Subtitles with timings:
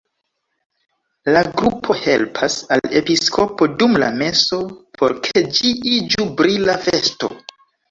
[1.35, 4.61] La grupo helpas al episkopo dum la meso,
[5.01, 7.33] por ke ĝi iĝu brila festo.